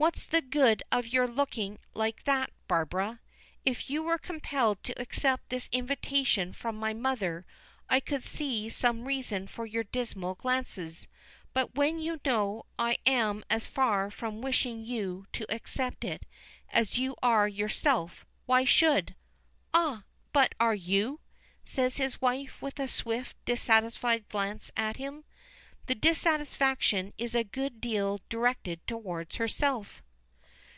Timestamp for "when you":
11.74-12.20